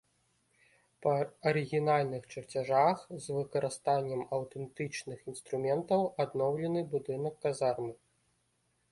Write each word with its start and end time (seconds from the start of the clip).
Па 1.05 1.11
арыгінальных 1.49 2.23
чарцяжах 2.35 3.03
з 3.25 3.35
выкарыстаннем 3.37 4.23
аўтэнтычных 4.37 5.19
інструментаў 5.33 6.01
адноўлены 6.25 6.81
будынак 6.95 7.35
казармы. 7.45 7.93